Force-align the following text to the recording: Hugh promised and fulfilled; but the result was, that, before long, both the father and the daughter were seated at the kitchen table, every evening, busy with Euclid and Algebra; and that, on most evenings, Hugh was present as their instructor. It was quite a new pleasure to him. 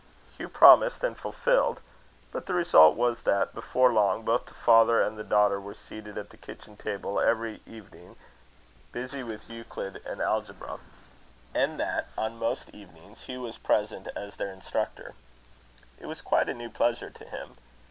Hugh 0.35 0.49
promised 0.49 1.03
and 1.03 1.15
fulfilled; 1.15 1.79
but 2.31 2.47
the 2.47 2.55
result 2.55 2.95
was, 2.95 3.21
that, 3.21 3.53
before 3.53 3.93
long, 3.93 4.25
both 4.25 4.47
the 4.47 4.53
father 4.55 4.99
and 4.99 5.15
the 5.15 5.23
daughter 5.23 5.61
were 5.61 5.75
seated 5.75 6.17
at 6.17 6.31
the 6.31 6.37
kitchen 6.41 6.75
table, 6.75 7.19
every 7.19 7.61
evening, 7.67 8.15
busy 8.91 9.21
with 9.21 9.47
Euclid 9.47 9.97
and 10.03 10.19
Algebra; 10.19 10.79
and 11.53 11.79
that, 11.79 12.07
on 12.17 12.39
most 12.39 12.71
evenings, 12.71 13.25
Hugh 13.25 13.41
was 13.43 13.59
present 13.59 14.07
as 14.15 14.37
their 14.37 14.51
instructor. 14.51 15.13
It 15.99 16.07
was 16.07 16.19
quite 16.19 16.49
a 16.49 16.55
new 16.55 16.71
pleasure 16.71 17.11
to 17.11 17.23
him. 17.23 17.57